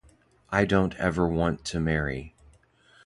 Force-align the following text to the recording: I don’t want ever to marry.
I 0.49 0.65
don’t 0.65 0.95
want 0.95 0.95
ever 0.99 1.57
to 1.63 1.79
marry. 1.79 2.35